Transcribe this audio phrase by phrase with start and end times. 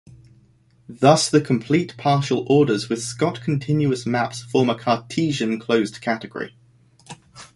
[0.89, 6.55] Thus the complete partial orders with Scott-continuous maps form a cartesian closed category.